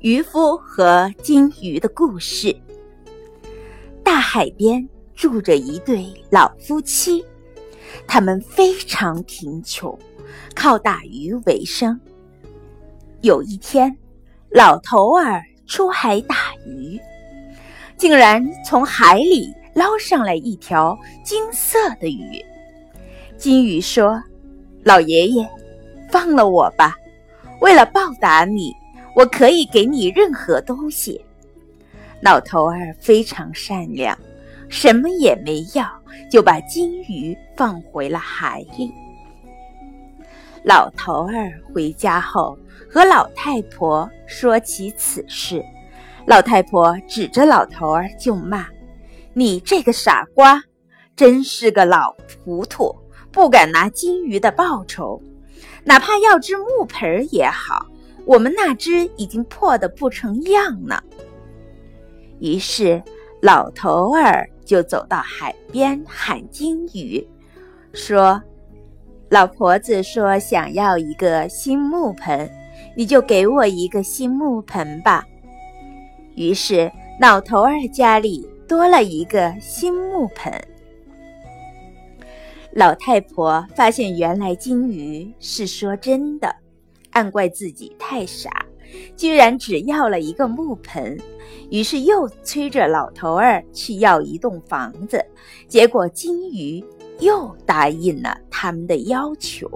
[0.00, 2.56] 渔夫和金鱼的故事。
[4.04, 7.24] 大海边住着一对老夫妻，
[8.06, 9.98] 他们非常贫穷，
[10.54, 11.98] 靠打鱼为生。
[13.22, 13.94] 有一天，
[14.50, 16.96] 老头儿出海打鱼，
[17.96, 22.40] 竟然从海里捞上来一条金色的鱼。
[23.36, 24.22] 金鱼说
[24.84, 25.48] ：“老爷爷，
[26.08, 26.94] 放了我吧，
[27.60, 28.72] 为了报答你。”
[29.18, 31.20] 我可以给你任何东西。
[32.22, 34.16] 老头儿非常善良，
[34.68, 35.84] 什么也没要，
[36.30, 38.92] 就把金鱼放回了海里。
[40.62, 42.56] 老头儿回家后
[42.88, 45.64] 和老太婆说起此事，
[46.24, 48.68] 老太婆指着老头儿就骂
[49.34, 50.62] ：“你这个傻瓜，
[51.16, 52.94] 真是个老糊涂，
[53.32, 55.20] 不敢拿金鱼的报酬，
[55.82, 57.84] 哪怕要只木盆儿也好。”
[58.28, 61.02] 我们那只已经破得不成样呢。
[62.40, 63.02] 于是，
[63.40, 67.26] 老头儿就走到海边喊金鱼，
[67.94, 68.40] 说
[69.30, 72.46] ：“老婆子说想要一个新木盆，
[72.94, 75.24] 你就给我一个新木盆吧。”
[76.36, 80.52] 于是，老头儿家里多了一个新木盆。
[82.72, 86.54] 老太婆发现，原来金鱼是说真的。
[87.18, 88.64] 暗怪自己太傻，
[89.16, 91.18] 居然只要了一个木盆，
[91.68, 95.20] 于是又催着老头儿去要一栋房子。
[95.66, 96.82] 结果金鱼
[97.18, 99.68] 又答应了他们的要求。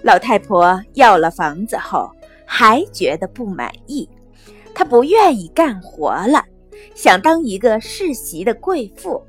[0.00, 2.10] 老太婆要了房子后，
[2.46, 4.08] 还觉得不满意，
[4.74, 6.42] 她不愿意干活了，
[6.94, 9.22] 想当一个世袭的贵妇。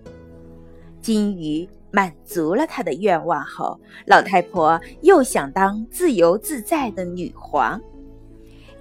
[1.02, 1.67] 金鱼。
[1.96, 7.82] 满足了他的愿望后，老太婆又想当自由自在的女皇。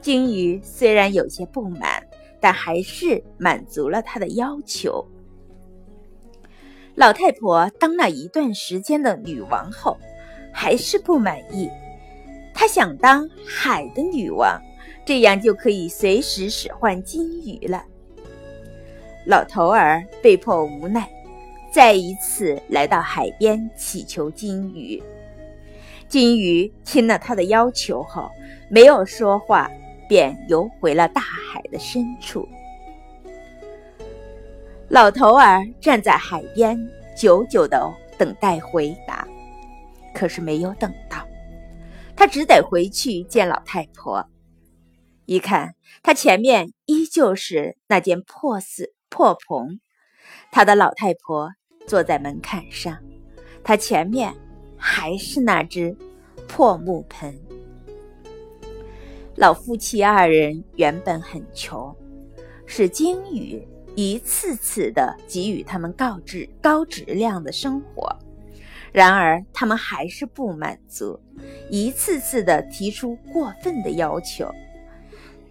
[0.01, 2.03] 金鱼虽然有些不满，
[2.41, 5.07] 但还是满足了他的要求。
[6.97, 9.97] 老太婆当了一段时间的女王后，
[10.53, 11.71] 还是不满意，
[12.53, 14.61] 她想当海的女王，
[15.07, 17.85] 这样就可以随时使唤金鱼了。
[19.25, 21.09] 老头儿被迫无奈。
[21.75, 25.03] 再一次来到海边祈求金鱼，
[26.09, 28.31] 金鱼听了他的要求后，
[28.71, 29.69] 没有说话，
[30.09, 32.49] 便游回了大海的深处。
[34.89, 36.79] 老头儿站在海边，
[37.19, 39.27] 久久的等待回答，
[40.15, 41.27] 可是没有等到，
[42.15, 44.25] 他只得回去见老太婆。
[45.27, 45.75] 一看，
[46.05, 49.81] 他前面依旧是那间破寺破棚，
[50.53, 51.51] 他的老太婆。
[51.87, 52.97] 坐在门槛上，
[53.63, 54.35] 他前面
[54.77, 55.97] 还是那只
[56.49, 57.39] 破木盆。
[59.37, 61.95] 老夫妻二人原本很穷，
[62.67, 68.09] 是金鱼一次次的给予他们高质高质量的生活，
[68.93, 71.19] 然而他们还是不满足，
[71.69, 74.49] 一次次的提出过分的要求。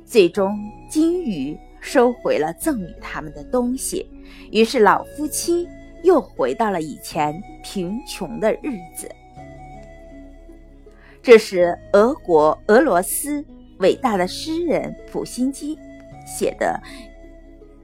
[0.05, 0.57] 最终，
[0.89, 4.09] 金鱼收回了赠予他们的东西，
[4.51, 5.67] 于是老夫妻。
[6.03, 9.09] 又回到了以前贫穷的日子。
[11.21, 13.43] 这是俄国俄罗斯
[13.79, 15.77] 伟大的诗人普希金
[16.25, 16.79] 写的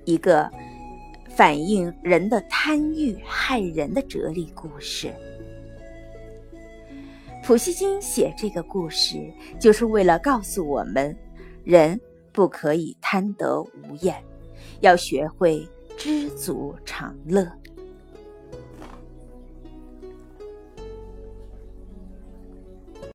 [0.04, 0.52] 一个
[1.30, 5.14] 反映人的贪欲害人的哲理故事。
[7.42, 9.18] 普希金写这个故事，
[9.58, 11.18] 就是为了告诉我们：
[11.64, 12.00] 人
[12.34, 14.16] 不可以贪得无厌，
[14.82, 17.50] 要学会知足常乐。